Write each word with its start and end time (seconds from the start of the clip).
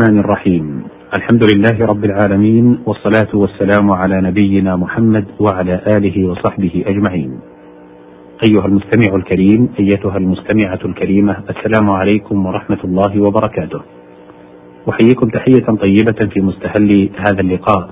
الرحمن 0.00 0.18
الرحيم. 0.18 0.82
الحمد 1.16 1.44
لله 1.52 1.86
رب 1.86 2.04
العالمين 2.04 2.78
والصلاة 2.86 3.28
والسلام 3.34 3.90
على 3.90 4.20
نبينا 4.20 4.76
محمد 4.76 5.24
وعلى 5.40 5.80
آله 5.96 6.28
وصحبه 6.28 6.84
أجمعين. 6.86 7.40
أيها 8.48 8.66
المستمع 8.66 9.14
الكريم 9.14 9.68
أيتها 9.80 10.16
المستمعة 10.16 10.78
الكريمة 10.84 11.36
السلام 11.50 11.90
عليكم 11.90 12.46
ورحمة 12.46 12.78
الله 12.84 13.20
وبركاته. 13.20 13.80
أحييكم 14.90 15.28
تحية 15.28 15.66
طيبة 15.80 16.28
في 16.32 16.40
مستهل 16.40 17.10
هذا 17.16 17.40
اللقاء 17.40 17.90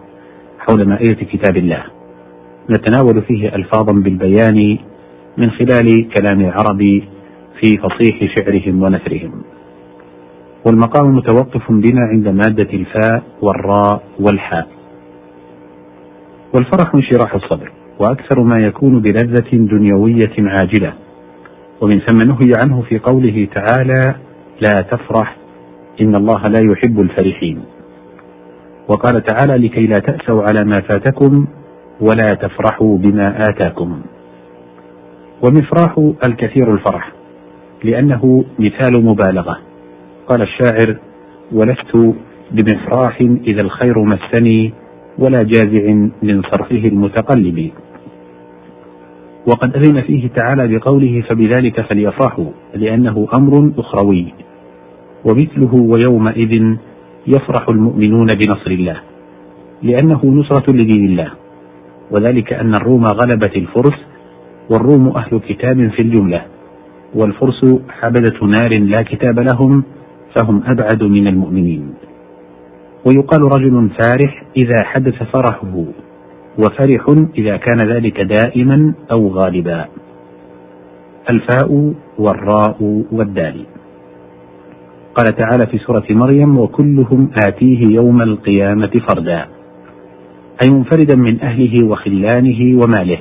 حول 0.58 0.88
مائدة 0.88 1.24
كتاب 1.32 1.56
الله. 1.56 1.82
نتناول 2.70 3.22
فيه 3.22 3.54
ألفاظا 3.54 3.92
بالبيان 3.92 4.78
من 5.38 5.50
خلال 5.50 6.08
كلام 6.08 6.40
العرب 6.40 7.02
في 7.60 7.76
فصيح 7.76 8.16
شعرهم 8.36 8.82
ونثرهم. 8.82 9.57
والمقام 10.66 11.16
متوقف 11.16 11.72
بنا 11.72 12.00
عند 12.00 12.28
مادة 12.28 12.70
الفاء 12.72 13.22
والراء 13.42 14.02
والحاء. 14.20 14.68
والفرح 16.54 16.94
انشراح 16.94 17.34
الصدر 17.34 17.72
وأكثر 18.00 18.42
ما 18.42 18.58
يكون 18.58 19.00
بلذة 19.00 19.56
دنيوية 19.56 20.32
عاجلة. 20.38 20.92
ومن 21.80 22.00
ثم 22.00 22.22
نهي 22.22 22.52
عنه 22.56 22.82
في 22.82 22.98
قوله 22.98 23.48
تعالى 23.54 24.14
لا 24.60 24.82
تفرح 24.82 25.36
إن 26.00 26.14
الله 26.16 26.48
لا 26.48 26.60
يحب 26.72 27.00
الفرحين 27.00 27.60
وقال 28.88 29.24
تعالى 29.24 29.68
لكي 29.68 29.86
لا 29.86 29.98
تأسوا 29.98 30.42
على 30.42 30.64
ما 30.64 30.80
فاتكم 30.80 31.46
ولا 32.00 32.34
تفرحوا 32.34 32.98
بما 32.98 33.42
آتاكم 33.42 34.00
ومفراح 35.42 35.98
الكثير 36.24 36.74
الفرح 36.74 37.12
لأنه 37.84 38.44
مثال 38.58 39.04
مبالغة. 39.04 39.58
قال 40.28 40.42
الشاعر 40.42 40.96
ولست 41.52 42.14
بمفراح 42.50 43.20
إذا 43.20 43.62
الخير 43.62 43.98
مسني 43.98 44.72
ولا 45.18 45.42
جازع 45.42 45.92
من 46.22 46.42
صرفه 46.42 46.88
المتقلب. 46.88 47.70
وقد 49.46 49.76
أذن 49.76 50.00
فيه 50.00 50.28
تعالى 50.28 50.78
بقوله 50.78 51.24
فبذلك 51.28 51.80
فليفرحوا 51.80 52.50
لأنه 52.74 53.28
أمر 53.36 53.72
أخروي. 53.78 54.34
ومثله 55.24 55.74
ويومئذ 55.74 56.76
يفرح 57.26 57.68
المؤمنون 57.68 58.26
بنصر 58.26 58.70
الله 58.70 59.00
لأنه 59.82 60.20
نصرة 60.24 60.72
لدين 60.72 61.04
الله. 61.04 61.30
وذلك 62.10 62.52
أن 62.52 62.74
الروم 62.74 63.04
غلبت 63.04 63.56
الفرس 63.56 63.98
والروم 64.70 65.08
أهل 65.08 65.40
كتاب 65.48 65.88
في 65.88 66.02
الجملة 66.02 66.42
والفرس 67.14 67.80
حبدة 67.88 68.46
نار 68.46 68.78
لا 68.78 69.02
كتاب 69.02 69.38
لهم 69.38 69.84
فهم 70.34 70.62
أبعد 70.66 71.02
من 71.02 71.26
المؤمنين. 71.26 71.94
ويقال 73.04 73.42
رجل 73.42 73.90
فارح 74.00 74.44
إذا 74.56 74.84
حدث 74.84 75.22
فرحه 75.22 75.84
وفرح 76.58 77.14
إذا 77.38 77.56
كان 77.56 77.76
ذلك 77.88 78.20
دائما 78.20 78.94
أو 79.12 79.28
غالبا. 79.28 79.84
الفاء 81.30 81.94
والراء 82.18 83.04
والدال. 83.12 83.66
قال 85.14 85.36
تعالى 85.36 85.66
في 85.66 85.78
سورة 85.78 86.06
مريم 86.10 86.58
وكلهم 86.58 87.30
آتيه 87.48 87.94
يوم 87.94 88.22
القيامة 88.22 88.90
فردا. 89.08 89.46
أي 90.62 90.70
منفردا 90.70 91.16
من 91.16 91.40
أهله 91.40 91.86
وخلانه 91.86 92.82
وماله. 92.82 93.18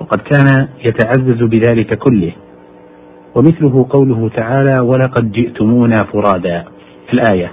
وقد 0.00 0.18
كان 0.18 0.68
يتعزز 0.84 1.42
بذلك 1.42 1.98
كله. 1.98 2.32
ومثله 3.34 3.86
قوله 3.90 4.28
تعالى 4.28 4.80
ولقد 4.80 5.32
جئتمونا 5.32 6.04
فرادا 6.04 6.64
الآية. 7.12 7.52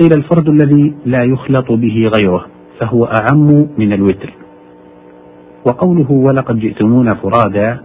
قيل 0.00 0.10
الفرد 0.16 0.48
الذي 0.48 0.94
لا 1.06 1.24
يخلط 1.24 1.72
به 1.72 2.10
غيره 2.18 2.46
فهو 2.80 3.04
أعم 3.04 3.66
من 3.78 3.92
الوتر. 3.92 4.32
وقوله 5.66 6.10
ولقد 6.10 6.58
جئتمونا 6.58 7.14
فرادا 7.14 7.80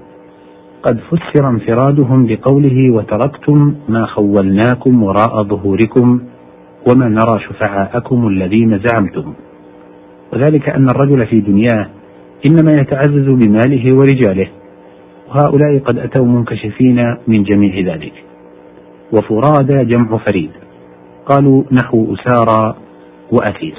قد 0.84 1.00
فسر 1.00 1.50
انفرادهم 1.50 2.26
بقوله 2.28 2.94
وتركتم 2.94 3.76
ما 3.90 4.06
خولناكم 4.06 5.04
وراء 5.04 5.44
ظهوركم 5.44 6.22
وما 6.92 7.10
نرى 7.10 7.40
شفعاءكم 7.50 8.28
الذين 8.28 8.80
زعمتم. 8.80 9.34
وذلك 10.34 10.70
أن 10.70 10.90
الرجل 10.90 11.26
في 11.26 11.42
دنياه 11.42 11.88
إنما 12.46 12.82
يتعزز 12.82 13.28
بماله 13.30 13.94
ورجاله. 13.94 14.48
وهؤلاء 15.30 15.80
قد 15.80 15.98
أتوا 15.98 16.26
منكشفين 16.26 17.16
من 17.28 17.44
جميع 17.44 17.94
ذلك. 17.94 18.14
وفرادى 19.14 19.86
جمع 19.86 20.18
فريد. 20.18 20.52
قالوا 21.26 21.64
نحو 21.72 22.16
أسارى 22.16 22.76
وأثير. 23.32 23.78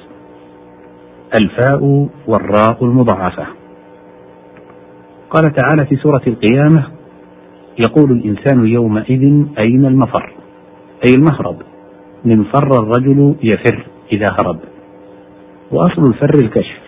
الفاء 1.35 2.09
والراء 2.27 2.85
المضاعفة. 2.85 3.47
قال 5.31 5.55
تعالى 5.55 5.87
في 5.87 5.97
سورة 5.97 6.23
القيامة 6.27 6.87
يقول 7.79 8.13
الإنسان 8.13 8.67
يومئذ 8.67 9.45
أين 9.59 9.87
المفر؟ 9.87 10.33
أي 11.07 11.15
المهرب. 11.15 11.57
من 12.25 12.45
فر 12.45 12.71
الرجل 12.83 13.35
يفر 13.43 13.87
إذا 14.13 14.37
هرب. 14.41 14.59
وأصل 15.73 16.07
الفر 16.07 16.35
الكشف. 16.43 16.81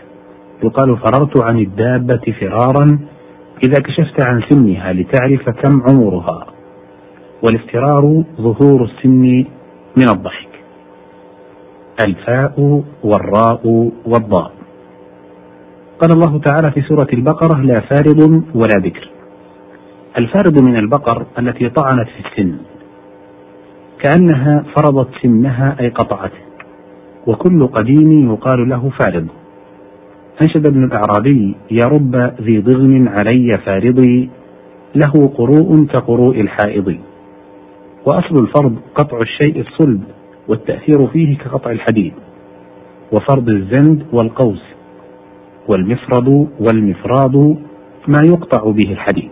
يقال 0.65 0.97
فررت 0.97 1.41
عن 1.43 1.59
الدابة 1.59 2.35
فرارا 2.41 2.99
إذا 3.65 3.83
كشفت 3.83 4.27
عن 4.29 4.43
سنها 4.51 4.93
لتعرف 4.93 5.51
كم 5.51 5.83
عمرها 5.91 6.47
والافترار 7.43 8.25
ظهور 8.41 8.85
السن 8.85 9.45
من 9.97 10.09
الضحك. 10.11 10.49
الفاء 12.07 12.83
والراء 13.05 13.91
والضاء. 14.07 14.53
قال 16.01 16.13
الله 16.13 16.39
تعالى 16.39 16.71
في 16.71 16.83
سورة 16.83 17.07
البقرة 17.13 17.61
لا 17.61 17.75
فارض 17.75 18.43
ولا 18.55 18.79
بكر 18.79 19.09
الفارض 20.19 20.63
من 20.69 20.77
البقر 20.77 21.27
التي 21.39 21.69
طعنت 21.69 22.09
في 22.09 22.29
السن. 22.29 22.57
كأنها 24.01 24.65
فرضت 24.77 25.09
سنها 25.23 25.77
أي 25.81 25.89
قطعته 25.89 26.43
وكل 27.27 27.67
قديم 27.67 28.33
يقال 28.33 28.69
له 28.69 28.91
فارض. 28.99 29.27
أنشد 30.41 30.67
ابن 30.67 30.85
الأعرابي 30.85 31.55
يا 31.71 31.89
رب 31.89 32.17
ذي 32.41 32.59
ضغن 32.59 33.09
علي 33.09 33.51
فارضي 33.67 34.31
له 34.95 35.33
قروء 35.37 35.87
كقروء 35.87 36.41
الحائض. 36.41 36.99
وأصل 38.07 38.35
الفرض 38.35 38.77
قطع 38.95 39.21
الشيء 39.21 39.61
الصلب 39.61 40.03
والتأثير 40.49 41.07
فيه 41.07 41.39
كقطع 41.39 41.71
الحديد. 41.71 42.13
وفرض 43.13 43.49
الزند 43.49 44.07
والقوس 44.13 44.63
والمفرد 45.69 46.49
والمفراد 46.61 47.57
ما 48.09 48.23
يقطع 48.23 48.71
به 48.71 48.93
الحديد. 48.93 49.31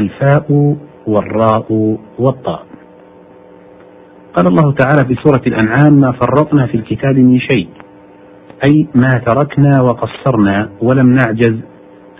الفاء 0.00 0.76
والراء 1.06 1.98
والطاء. 2.18 2.66
قال 4.34 4.46
الله 4.46 4.72
تعالى 4.72 5.04
في 5.08 5.14
سورة 5.14 5.42
الأنعام 5.46 5.92
ما 6.00 6.12
فرطنا 6.12 6.66
في 6.66 6.74
الكتاب 6.74 7.16
من 7.16 7.40
شيء. 7.40 7.68
أي 8.64 8.86
ما 8.94 9.10
تركنا 9.26 9.82
وقصرنا 9.82 10.68
ولم 10.82 11.14
نعجز 11.14 11.60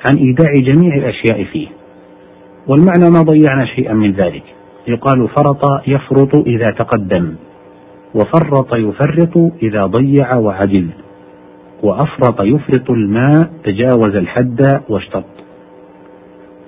عن 0.04 0.16
إيداع 0.16 0.52
جميع 0.54 0.94
الأشياء 0.96 1.44
فيه. 1.44 1.68
والمعنى 2.68 3.10
ما 3.10 3.22
ضيعنا 3.22 3.66
شيئا 3.66 3.94
من 3.94 4.12
ذلك. 4.12 4.42
يقال 4.88 5.28
فرط 5.28 5.62
يفرط 5.86 6.36
إذا 6.46 6.70
تقدم 6.70 7.34
وفرط 8.14 8.74
يفرط 8.74 9.52
إذا 9.62 9.86
ضيع 9.86 10.36
وعجز 10.36 10.86
وأفرط 11.82 12.40
يفرط 12.40 12.90
الماء 12.90 13.50
تجاوز 13.64 14.16
الحد 14.16 14.80
واشتط. 14.88 15.24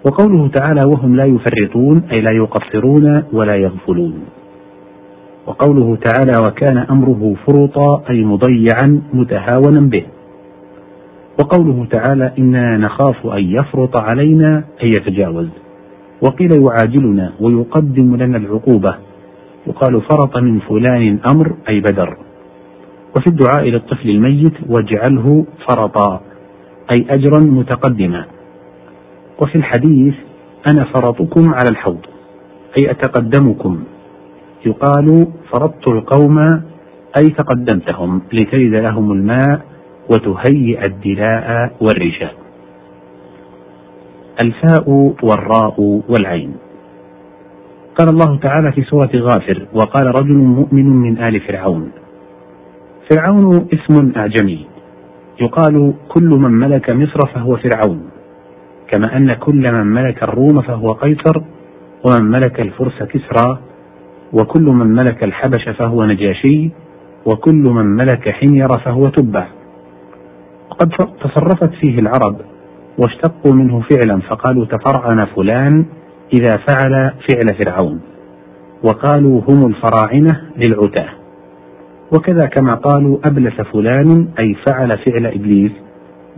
وقوله 0.06 0.48
تعالى 0.48 0.80
وهم 0.86 1.16
لا 1.16 1.24
يفرطون 1.24 2.02
أي 2.12 2.20
لا 2.20 2.30
يقصرون 2.30 3.22
ولا 3.32 3.56
يغفلون. 3.56 4.24
وقوله 5.46 5.96
تعالى 5.96 6.32
وكان 6.46 6.78
أمره 6.78 7.34
فرطا 7.46 8.02
أي 8.10 8.24
مضيعا 8.24 9.02
متهاونا 9.12 9.80
به. 9.80 10.04
وقوله 11.40 11.86
تعالى 11.90 12.32
إنا 12.38 12.76
نخاف 12.76 13.26
أن 13.26 13.44
يفرط 13.44 13.96
علينا 13.96 14.64
أن 14.82 14.88
يتجاوز. 14.88 15.48
وقيل 16.22 16.50
يعاجلنا 16.62 17.32
ويقدم 17.40 18.16
لنا 18.16 18.36
العقوبة. 18.36 18.94
يقال 19.66 20.00
فرط 20.00 20.36
من 20.36 20.58
فلان 20.58 21.18
أمر 21.30 21.54
أي 21.68 21.80
بدر. 21.80 22.16
وفي 23.16 23.26
الدعاء 23.26 23.64
للطفل 23.64 24.10
الميت 24.10 24.54
واجعله 24.68 25.46
فرطا 25.68 26.20
أي 26.90 27.06
أجرا 27.10 27.40
متقدما. 27.40 28.24
وفي 29.42 29.56
الحديث 29.56 30.14
أنا 30.70 30.84
فرطكم 30.84 31.54
على 31.54 31.68
الحوض 31.70 32.00
أي 32.78 32.90
أتقدمكم. 32.90 33.84
يقال 34.66 35.26
فرضت 35.52 35.88
القوم 35.88 36.38
أي 37.18 37.30
تقدمتهم 37.38 38.22
لترد 38.32 38.74
لهم 38.74 39.12
الماء 39.12 39.60
وتهيئ 40.10 40.86
الدلاء 40.86 41.76
والرشاء 41.80 42.34
الفاء 44.44 45.14
والراء 45.22 46.02
والعين. 46.08 46.54
قال 47.98 48.08
الله 48.08 48.38
تعالى 48.38 48.72
في 48.72 48.82
سورة 48.82 49.10
غافر 49.14 49.66
وقال 49.74 50.06
رجل 50.06 50.36
مؤمن 50.36 50.86
من 50.86 51.18
آل 51.18 51.40
فرعون. 51.40 51.90
فرعون 53.10 53.66
اسم 53.72 54.12
أعجمي. 54.16 54.66
يقال 55.40 55.94
كل 56.08 56.28
من 56.28 56.50
ملك 56.50 56.90
مصر 56.90 57.20
فهو 57.34 57.56
فرعون 57.56 58.10
كما 58.88 59.16
أن 59.16 59.32
كل 59.32 59.72
من 59.72 59.86
ملك 59.86 60.22
الروم 60.22 60.62
فهو 60.62 60.92
قيصر 60.92 61.42
ومن 62.04 62.30
ملك 62.30 62.60
الفرس 62.60 63.02
كسرى 63.02 63.58
وكل 64.32 64.62
من 64.62 64.86
ملك 64.86 65.24
الحبش 65.24 65.68
فهو 65.68 66.04
نجاشي 66.04 66.70
وكل 67.26 67.62
من 67.62 67.86
ملك 67.86 68.28
حمير 68.28 68.68
فهو 68.68 69.08
تبع 69.08 69.46
وقد 70.70 70.90
تصرفت 71.24 71.70
فيه 71.80 71.98
العرب 71.98 72.36
واشتقوا 72.98 73.52
منه 73.52 73.80
فعلا 73.80 74.20
فقالوا 74.20 74.64
تفرعن 74.64 75.24
فلان 75.24 75.84
إذا 76.32 76.56
فعل 76.56 77.12
فعل 77.28 77.54
فرعون 77.58 78.00
وقالوا 78.82 79.40
هم 79.48 79.66
الفراعنة 79.66 80.40
للعتاة. 80.56 81.08
وكذا 82.12 82.46
كما 82.46 82.74
قالوا 82.74 83.18
أبلس 83.24 83.60
فلان 83.60 84.28
أي 84.38 84.54
فعل 84.66 84.98
فعل 84.98 85.26
إبليس 85.26 85.72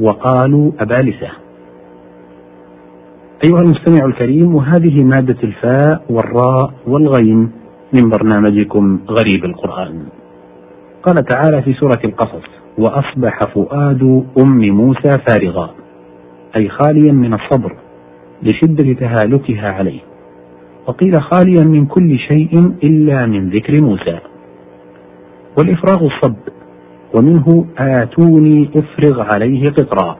وقالوا 0.01 0.73
أبالسة. 0.81 1.31
أيها 3.45 3.61
المستمع 3.61 4.05
الكريم 4.07 4.55
وهذه 4.55 5.03
مادة 5.03 5.37
الفاء 5.43 6.05
والراء 6.11 6.73
والغين 6.87 7.51
من 7.93 8.09
برنامجكم 8.09 9.01
غريب 9.11 9.45
القرآن. 9.45 10.07
قال 11.03 11.25
تعالى 11.25 11.63
في 11.63 11.73
سورة 11.73 12.01
القصص 12.05 12.45
وأصبح 12.79 13.41
فؤاد 13.55 14.27
أم 14.43 14.69
موسى 14.69 15.19
فارغا 15.29 15.71
أي 16.57 16.69
خاليا 16.69 17.13
من 17.13 17.35
الصبر 17.35 17.77
لشدة 18.43 18.93
تهالكها 18.93 19.73
عليه. 19.73 20.01
وقيل 20.87 21.23
خاليا 21.23 21.65
من 21.65 21.87
كل 21.87 22.19
شيء 22.19 22.73
إلا 22.85 23.27
من 23.27 23.51
ذكر 23.51 23.83
موسى. 23.83 24.19
والإفراغ 25.59 26.07
الصب 26.07 26.37
ومنه 27.15 27.67
آتوني 27.79 28.71
أفرغ 28.77 29.21
عليه 29.21 29.71
قطرا. 29.71 30.17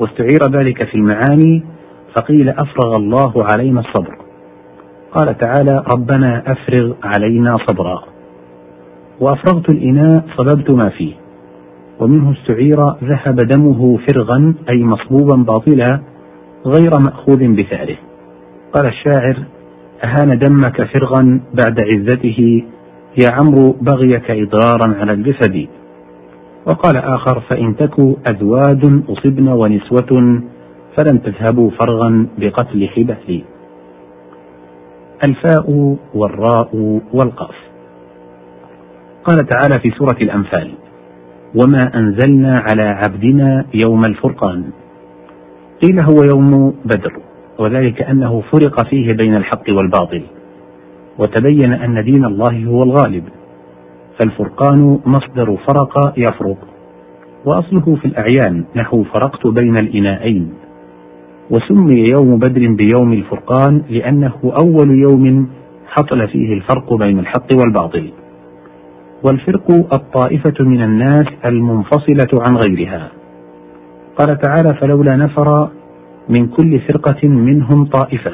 واستعير 0.00 0.40
ذلك 0.50 0.84
في 0.84 0.94
المعاني 0.94 1.62
فقيل 2.16 2.48
أفرغ 2.48 2.96
الله 2.96 3.44
علينا 3.44 3.80
الصبر. 3.80 4.29
قال 5.14 5.38
تعالى 5.38 5.84
ربنا 5.94 6.42
أفرغ 6.46 6.92
علينا 7.02 7.56
صبرا. 7.66 8.02
وأفرغت 9.20 9.68
الإناء 9.70 10.24
صببت 10.36 10.70
ما 10.70 10.88
فيه. 10.88 11.14
ومنه 12.00 12.32
استعير 12.32 12.90
ذهب 13.04 13.36
دمه 13.36 13.98
فرغا 13.98 14.54
أي 14.68 14.84
مصبوبا 14.84 15.36
باطلا 15.36 16.00
غير 16.66 16.90
مأخوذ 17.06 17.48
بثأره. 17.56 17.96
قال 18.72 18.86
الشاعر 18.86 19.36
أهان 20.04 20.38
دمك 20.38 20.82
فرغا 20.82 21.40
بعد 21.54 21.80
عزته. 21.80 22.62
يا 23.22 23.30
عمرو 23.30 23.72
بغيك 23.72 24.30
إضرارا 24.30 24.94
على 25.00 25.12
الجسد. 25.12 25.66
وقال 26.66 26.96
آخر 26.96 27.40
فإن 27.40 27.76
تكوا 27.76 28.14
أزواج 28.30 29.02
أصبن 29.08 29.48
ونسوة 29.48 30.42
فلن 30.96 31.22
تذهبوا 31.22 31.70
فرغا 31.70 32.26
بقتل 32.38 32.88
حبث 32.88 33.42
الفاء 35.24 35.96
والراء 36.14 37.00
والقاف. 37.12 37.54
قال 39.24 39.46
تعالى 39.46 39.80
في 39.80 39.90
سورة 39.90 40.16
الأنفال 40.20 40.72
وما 41.54 41.90
أنزلنا 41.94 42.64
على 42.70 42.82
عبدنا 42.82 43.64
يوم 43.74 44.00
الفرقان. 44.08 44.64
قيل 45.82 46.00
هو 46.00 46.16
يوم 46.34 46.74
بدر 46.84 47.12
وذلك 47.58 48.02
أنه 48.02 48.40
فرق 48.40 48.88
فيه 48.88 49.12
بين 49.12 49.36
الحق 49.36 49.62
والباطل 49.68 50.22
وتبين 51.18 51.72
أن 51.72 52.04
دين 52.04 52.24
الله 52.24 52.64
هو 52.64 52.82
الغالب 52.82 53.24
فالفرقان 54.18 54.98
مصدر 55.06 55.56
فرق 55.66 56.12
يفرق 56.16 56.56
وأصله 57.44 57.96
في 57.96 58.04
الأعيان 58.04 58.64
نحو 58.76 59.04
فرقت 59.04 59.46
بين 59.46 59.76
الإناءين 59.76 60.52
وسمي 61.50 62.00
يوم 62.00 62.38
بدر 62.38 62.66
بيوم 62.74 63.12
الفرقان 63.12 63.82
لأنه 63.90 64.32
أول 64.44 64.90
يوم 64.90 65.48
حصل 65.86 66.28
فيه 66.28 66.54
الفرق 66.54 66.94
بين 66.94 67.18
الحق 67.18 67.46
والباطل. 67.60 68.10
والفرق 69.24 69.70
الطائفة 69.70 70.64
من 70.64 70.82
الناس 70.82 71.26
المنفصلة 71.44 72.42
عن 72.42 72.56
غيرها. 72.56 73.08
قال 74.18 74.38
تعالى 74.38 74.74
فلولا 74.74 75.16
نفر 75.16 75.68
من 76.28 76.46
كل 76.46 76.80
فرقة 76.80 77.28
منهم 77.28 77.84
طائفة 77.84 78.32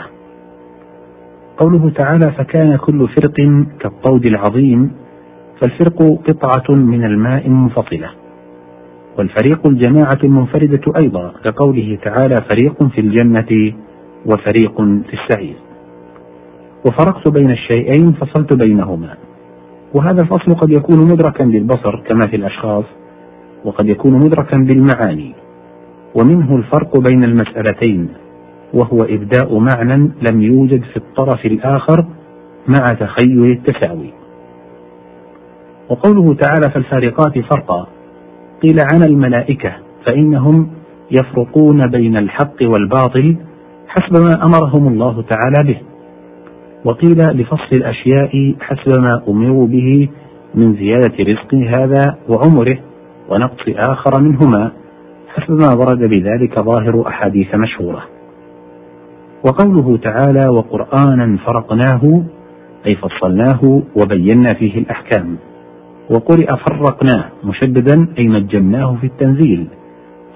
قوله 1.58 1.90
تعالى 1.90 2.32
فكان 2.32 2.76
كل 2.76 3.08
فرق 3.08 3.34
كالطود 3.80 4.26
العظيم 4.26 4.90
فالفرق 5.60 6.18
قطعة 6.28 6.76
من 6.76 7.04
الماء 7.04 7.48
منفصلة. 7.48 8.10
والفريق 9.18 9.66
الجماعة 9.66 10.18
المنفردة 10.24 10.80
أيضا 10.96 11.32
كقوله 11.44 11.98
تعالى 12.04 12.36
فريق 12.48 12.82
في 12.82 13.00
الجنة 13.00 13.72
وفريق 14.26 14.76
في 14.80 15.14
السعير. 15.14 15.56
وفرقت 16.86 17.28
بين 17.28 17.50
الشيئين 17.50 18.12
فصلت 18.12 18.66
بينهما. 18.66 19.14
وهذا 19.94 20.20
الفصل 20.22 20.54
قد 20.54 20.70
يكون 20.70 20.98
مدركا 20.98 21.44
بالبصر 21.44 22.00
كما 22.08 22.26
في 22.30 22.36
الأشخاص 22.36 22.84
وقد 23.64 23.88
يكون 23.88 24.12
مدركا 24.12 24.58
بالمعاني. 24.58 25.34
ومنه 26.14 26.56
الفرق 26.56 26.98
بين 26.98 27.24
المسألتين 27.24 28.08
وهو 28.74 29.02
إبداء 29.02 29.58
معنى 29.58 30.10
لم 30.30 30.42
يوجد 30.42 30.82
في 30.82 30.96
الطرف 30.96 31.46
الآخر 31.46 32.04
مع 32.68 32.92
تخيل 32.92 33.44
التساوي. 33.44 34.10
وقوله 35.90 36.34
تعالى 36.34 36.70
فالفارقات 36.74 37.38
فرقا 37.38 37.86
قيل 38.62 38.76
عن 38.92 39.02
الملائكة 39.02 39.72
فإنهم 40.06 40.68
يفرقون 41.10 41.90
بين 41.90 42.16
الحق 42.16 42.62
والباطل 42.62 43.36
حسب 43.88 44.22
ما 44.22 44.44
أمرهم 44.44 44.88
الله 44.88 45.22
تعالى 45.22 45.72
به. 45.72 45.80
وقيل 46.84 47.18
لفصل 47.18 47.72
الأشياء 47.72 48.54
حسب 48.60 49.00
ما 49.00 49.22
أمروا 49.28 49.66
به 49.66 50.08
من 50.54 50.74
زيادة 50.74 51.14
رزق 51.20 51.54
هذا 51.54 52.18
وعمره 52.28 52.78
ونقص 53.28 53.64
آخر 53.68 54.22
منهما 54.22 54.72
حسب 55.28 55.50
ما 55.50 55.74
ورد 55.78 55.98
بذلك 55.98 56.60
ظاهر 56.62 57.08
أحاديث 57.08 57.54
مشهورة. 57.54 58.02
وقوله 59.46 59.96
تعالى 59.96 60.48
وقرآنا 60.48 61.38
فرقناه 61.46 62.22
أي 62.86 62.94
فصلناه 62.94 63.82
وبينا 63.96 64.54
فيه 64.54 64.78
الأحكام. 64.78 65.36
وقرئ 66.10 66.46
فرقناه 66.46 67.24
مشددا 67.44 68.08
أي 68.18 68.28
نجمناه 68.28 68.96
في 69.00 69.06
التنزيل. 69.06 69.66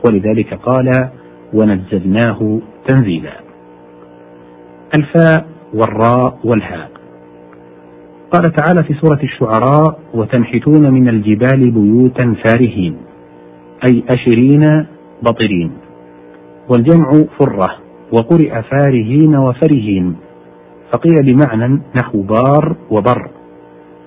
ولذلك 0.06 0.54
قال 0.54 1.08
ونزلناه 1.54 2.60
تنزيلا. 2.88 3.32
الفاء 4.94 5.46
والراء 5.74 6.38
والهاء. 6.44 6.90
قال 8.32 8.52
تعالى 8.52 8.82
في 8.82 8.94
سورة 8.94 9.20
الشعراء 9.22 10.00
وتنحتون 10.14 10.90
من 10.90 11.08
الجبال 11.08 11.70
بيوتا 11.70 12.34
فارهين 12.44 12.96
أي 13.90 14.02
أشرين 14.08 14.86
بطرين. 15.22 15.70
والجمع 16.68 17.10
فرة 17.38 17.70
وقرئ 18.12 18.62
فارهين 18.62 19.36
وفرهين. 19.36 20.16
فقيل 20.92 21.22
بمعنى 21.22 21.80
نحو 21.96 22.22
بار 22.22 22.76
وبر. 22.90 23.39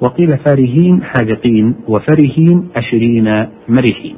وقيل 0.03 0.37
فارهين 0.37 1.03
حاجقين 1.03 1.75
وفرهين 1.87 2.69
أشرين 2.75 3.47
مرحين 3.67 4.15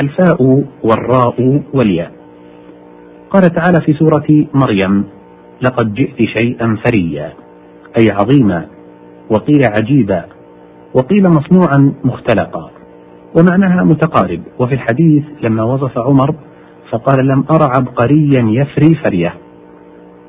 الفاء 0.00 0.64
والراء 0.82 1.62
والياء. 1.74 2.12
قال 3.30 3.42
تعالى 3.42 3.80
في 3.86 3.92
سورة 3.92 4.46
مريم 4.54 5.04
لقد 5.62 5.94
جئت 5.94 6.28
شيئا 6.28 6.76
فريا. 6.86 7.32
أي 7.98 8.10
عظيما. 8.10 8.66
وقيل 9.30 9.64
عجيبا. 9.64 10.24
وقيل 10.94 11.28
مصنوعا 11.28 11.92
مختلقا. 12.04 12.70
ومعناها 13.38 13.84
متقارب. 13.84 14.42
وفي 14.58 14.74
الحديث 14.74 15.24
لما 15.42 15.62
وصف 15.62 15.98
عمر 15.98 16.34
فقال 16.90 17.26
لم 17.26 17.44
أر 17.50 17.62
عبقريا 17.62 18.42
يفري 18.48 18.94
فرية. 19.04 19.34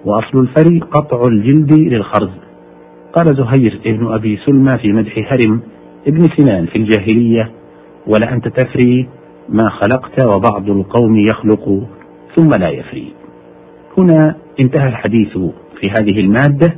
وأصل 0.06 0.40
الفري 0.40 0.80
قطع 0.80 1.22
الجلد 1.28 1.74
للخرز. 1.74 2.45
قال 3.16 3.36
زهير 3.36 3.80
ابن 3.86 4.14
أبي 4.14 4.38
سلمى 4.46 4.78
في 4.78 4.92
مدح 4.92 5.34
هرم 5.34 5.62
ابن 6.08 6.28
سنان 6.38 6.66
في 6.66 6.76
الجاهلية 6.76 7.52
ولأنت 8.08 8.48
تفري 8.48 9.08
ما 9.50 9.70
خلقت 9.70 10.26
وبعض 10.26 10.70
القوم 10.70 11.18
يخلق 11.18 11.88
ثم 12.36 12.50
لا 12.60 12.70
يفري. 12.70 13.14
هنا 13.98 14.36
انتهى 14.60 14.88
الحديث 14.88 15.38
في 15.80 15.90
هذه 15.90 16.20
المادة 16.20 16.76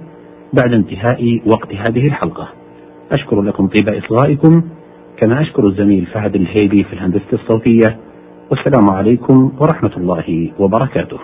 بعد 0.53 0.73
انتهاء 0.73 1.41
وقت 1.45 1.73
هذه 1.73 2.07
الحلقة. 2.07 2.47
أشكر 3.11 3.41
لكم 3.41 3.67
طيب 3.67 3.89
إصغائكم 3.89 4.61
كما 5.17 5.41
أشكر 5.41 5.67
الزميل 5.67 6.05
فهد 6.05 6.35
الهيدي 6.35 6.83
في 6.83 6.93
الهندسة 6.93 7.33
الصوتية 7.33 7.97
والسلام 8.51 8.89
عليكم 8.91 9.51
ورحمة 9.59 9.91
الله 9.97 10.51
وبركاته. 10.59 11.17